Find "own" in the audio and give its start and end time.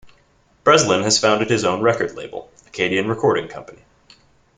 1.63-1.83